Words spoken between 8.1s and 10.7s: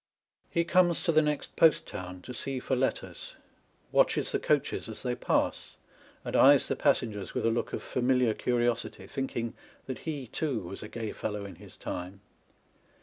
curiosity, thinking that he, too,